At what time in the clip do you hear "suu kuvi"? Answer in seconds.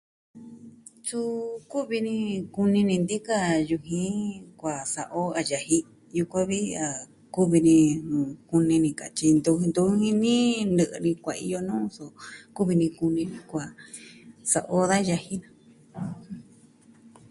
1.07-1.97